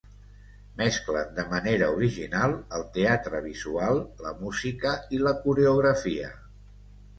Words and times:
Mesclen 0.77 1.35
de 1.39 1.45
manera 1.51 1.89
original 1.97 2.55
el 2.79 2.87
teatre 2.97 3.43
visual, 3.49 4.01
la 4.27 4.35
música 4.41 4.97
i 5.19 5.23
la 5.29 5.37
coreografia. 5.47 6.35